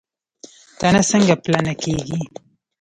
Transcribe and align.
تنه 0.79 1.01
څنګه 1.09 1.35
پلنه 1.43 1.73
کیږي؟ 1.81 2.19